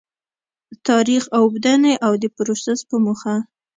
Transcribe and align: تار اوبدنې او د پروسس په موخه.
تار 0.85 1.07
اوبدنې 1.39 1.93
او 2.05 2.13
د 2.21 2.25
پروسس 2.35 2.79
په 2.89 2.95
موخه. 3.03 3.35